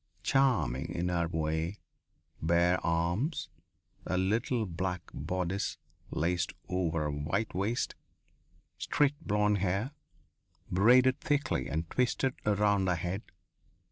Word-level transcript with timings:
Charming, 0.23 0.87
in 0.95 1.09
her 1.09 1.27
way. 1.27 1.77
Bare 2.41 2.83
arms. 2.83 3.49
A 4.07 4.17
little 4.17 4.65
black 4.65 5.03
bodice 5.13 5.77
laced 6.09 6.53
over 6.67 7.05
a 7.05 7.11
white 7.11 7.53
waist. 7.53 7.93
Straight 8.79 9.27
blonde 9.27 9.59
hair, 9.59 9.91
braided 10.71 11.19
thickly 11.19 11.67
and 11.69 11.87
twisted 11.91 12.33
around 12.47 12.87
her 12.87 12.95
head. 12.95 13.21